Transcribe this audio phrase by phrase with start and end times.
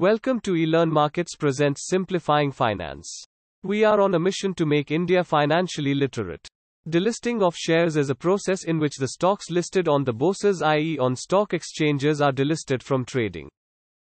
[0.00, 3.22] Welcome to eLearn Markets presents Simplifying Finance.
[3.62, 6.48] We are on a mission to make India financially literate.
[6.88, 10.98] Delisting of shares is a process in which the stocks listed on the bourses, i.e.,
[10.98, 13.50] on stock exchanges, are delisted from trading.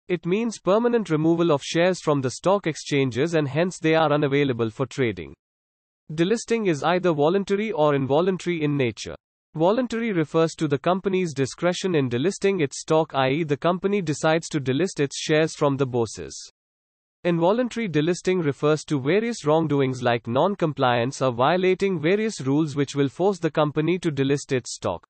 [0.08, 4.70] It means permanent removal of shares from the stock exchanges and hence they are unavailable
[4.70, 5.34] for trading.
[6.10, 9.16] Delisting is either voluntary or involuntary in nature.
[9.56, 14.60] Voluntary refers to the company's discretion in delisting its stock, i.e., the company decides to
[14.60, 16.52] delist its shares from the bourses.
[17.22, 23.08] Involuntary delisting refers to various wrongdoings like non compliance or violating various rules which will
[23.08, 25.06] force the company to delist its stock.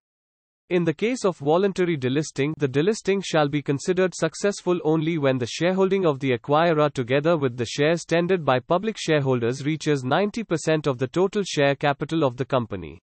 [0.68, 5.46] In the case of voluntary delisting, the delisting shall be considered successful only when the
[5.46, 10.98] shareholding of the acquirer together with the shares tendered by public shareholders reaches 90% of
[10.98, 13.00] the total share capital of the company.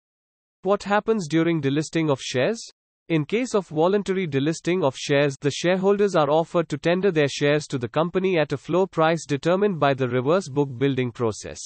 [0.65, 2.59] What happens during delisting of shares?
[3.07, 7.67] In case of voluntary delisting of shares, the shareholders are offered to tender their shares
[7.67, 11.59] to the company at a floor price determined by the reverse book building process.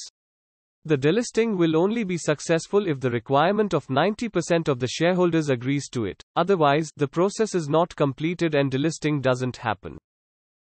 [0.84, 5.88] The delisting will only be successful if the requirement of 90% of the shareholders agrees
[5.92, 6.22] to it.
[6.36, 9.98] Otherwise, the process is not completed and delisting doesn't happen.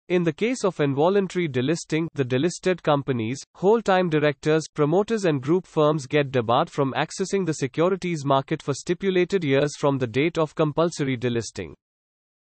[0.08, 6.06] In the case of involuntary delisting, the delisted companies, whole-time directors, promoters and group firms
[6.06, 11.17] get debarred from accessing the securities market for stipulated years from the date of compulsory
[11.17, 11.73] delisting.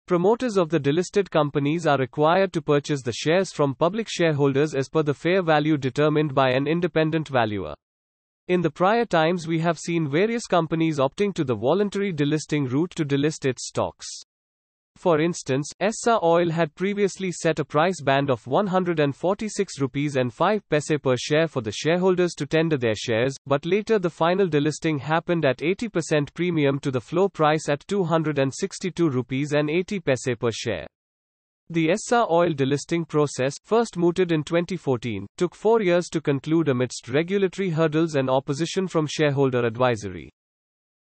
[0.09, 4.89] Promoters of the delisted companies are required to purchase the shares from public shareholders as
[4.89, 7.77] per the fair value determined by an independent valuer.
[8.49, 12.91] In the prior times we have seen various companies opting to the voluntary delisting route
[12.97, 14.09] to delist its stocks.
[15.03, 20.69] For instance, Essar Oil had previously set a price band of 146 rupees and 5
[20.69, 25.01] paise per share for the shareholders to tender their shares, but later the final delisting
[25.01, 30.53] happened at 80% premium to the floor price at 262 rupees and 80 paise per
[30.53, 30.87] share.
[31.69, 37.09] The Essar oil delisting process, first mooted in 2014, took four years to conclude amidst
[37.09, 40.31] regulatory hurdles and opposition from shareholder advisory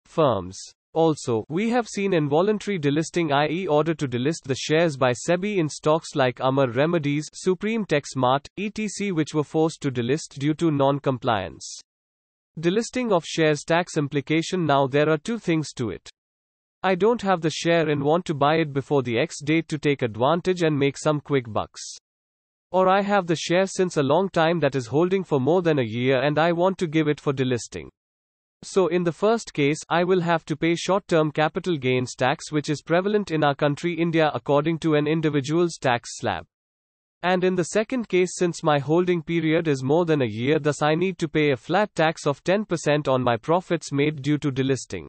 [0.06, 0.74] firms.
[0.94, 3.66] Also, we have seen involuntary delisting i.e.
[3.66, 8.46] order to delist the shares by SEBI in stocks like Amar Remedies, Supreme Tex Mart,
[8.58, 9.14] etc.
[9.14, 11.80] which were forced to delist due to non-compliance.
[12.60, 16.10] Delisting of shares tax implication Now there are two things to it.
[16.82, 19.78] I don't have the share and want to buy it before the X date to
[19.78, 21.80] take advantage and make some quick bucks.
[22.70, 25.78] Or I have the share since a long time that is holding for more than
[25.78, 27.88] a year and I want to give it for delisting.
[28.64, 32.70] So in the first case, I will have to pay short-term capital gains tax which
[32.70, 36.46] is prevalent in our country India according to an individual's tax slab.
[37.24, 40.80] And in the second case since my holding period is more than a year thus
[40.80, 44.52] I need to pay a flat tax of 10% on my profits made due to
[44.52, 45.06] delisting.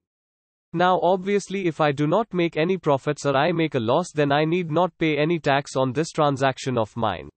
[0.73, 4.31] Now obviously if I do not make any profits or I make a loss then
[4.31, 7.29] I need not pay any tax on this transaction of mine.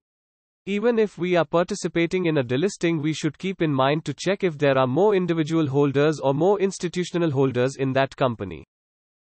[0.68, 4.42] Even if we are participating in a delisting, we should keep in mind to check
[4.42, 8.66] if there are more individual holders or more institutional holders in that company.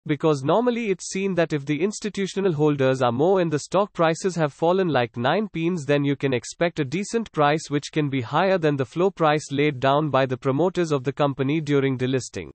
[0.06, 4.36] Because normally it's seen that if the institutional holders are more and the stock prices
[4.36, 8.20] have fallen like 9 peens, then you can expect a decent price which can be
[8.20, 12.52] higher than the floor price laid down by the promoters of the company during delisting.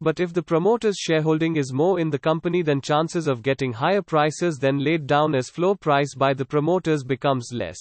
[0.00, 4.02] But if the promoter's shareholding is more in the company, then chances of getting higher
[4.02, 7.78] prices than laid down as floor price by the promoters becomes less.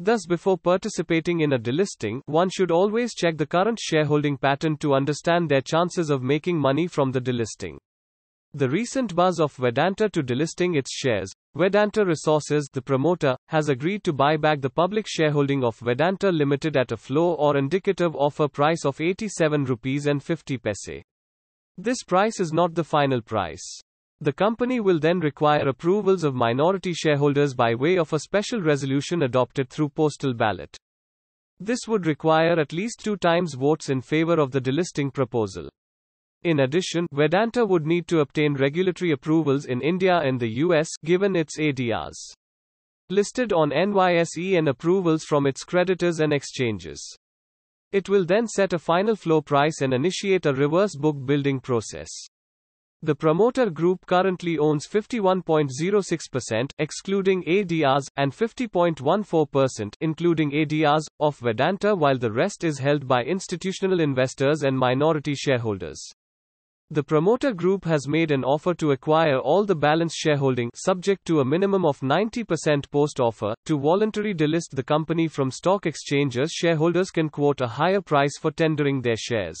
[0.00, 4.94] Thus, before participating in a delisting, one should always check the current shareholding pattern to
[4.94, 7.78] understand their chances of making money from the delisting.
[8.54, 14.02] The recent buzz of Vedanta to delisting its shares, Vedanta Resources, the promoter, has agreed
[14.04, 18.48] to buy back the public shareholding of Vedanta Limited at a floor or indicative offer
[18.48, 21.02] price of 87 rupees and 50 paise.
[21.78, 23.80] This price is not the final price.
[24.20, 29.22] The company will then require approvals of minority shareholders by way of a special resolution
[29.22, 30.76] adopted through postal ballot.
[31.58, 35.68] This would require at least two times votes in favor of the delisting proposal.
[36.42, 41.36] In addition, Vedanta would need to obtain regulatory approvals in India and the US, given
[41.36, 42.34] its ADRs
[43.10, 47.18] listed on NYSE and approvals from its creditors and exchanges.
[47.92, 52.08] It will then set a final floor price and initiate a reverse book building process.
[53.04, 62.16] The promoter group currently owns 51.06%, excluding ADRs, and 50.14%, including ADRs, of Vedanta, while
[62.16, 66.14] the rest is held by institutional investors and minority shareholders.
[66.92, 71.40] The promoter group has made an offer to acquire all the balance shareholding subject to
[71.40, 77.10] a minimum of 90% post offer to voluntarily delist the company from stock exchanges shareholders
[77.10, 79.58] can quote a higher price for tendering their shares.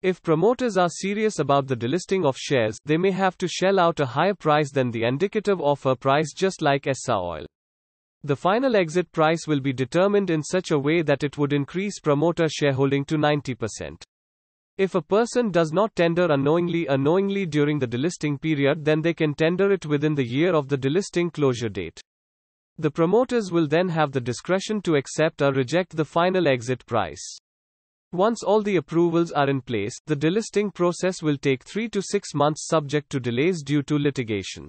[0.00, 4.00] If promoters are serious about the delisting of shares, they may have to shell out
[4.00, 7.46] a higher price than the indicative offer price just like Essar Oil.
[8.24, 12.00] The final exit price will be determined in such a way that it would increase
[12.00, 14.02] promoter shareholding to 90%.
[14.78, 19.34] If a person does not tender unknowingly unknowingly during the delisting period then they can
[19.34, 22.00] tender it within the year of the delisting closure date.
[22.78, 27.38] The promoters will then have the discretion to accept or reject the final exit price.
[28.12, 32.34] Once all the approvals are in place, the delisting process will take 3 to 6
[32.34, 34.68] months subject to delays due to litigation.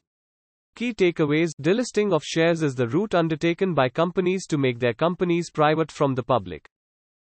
[0.75, 5.51] Key takeaways Delisting of shares is the route undertaken by companies to make their companies
[5.51, 6.67] private from the public.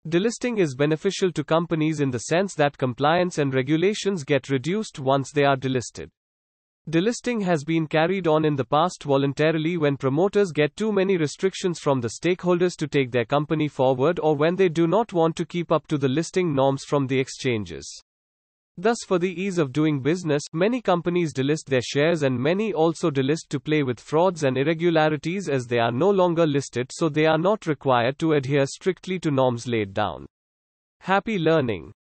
[0.08, 5.32] Delisting is beneficial to companies in the sense that compliance and regulations get reduced once
[5.32, 6.10] they are delisted.
[6.90, 11.78] Delisting has been carried on in the past voluntarily when promoters get too many restrictions
[11.78, 15.46] from the stakeholders to take their company forward or when they do not want to
[15.46, 18.04] keep up to the listing norms from the exchanges.
[18.78, 23.12] Thus, for the ease of doing business, many companies delist their shares and many also
[23.12, 27.26] delist to play with frauds and irregularities as they are no longer listed so they
[27.26, 30.26] are not required to adhere strictly to norms laid down.
[31.02, 31.94] Happy learning.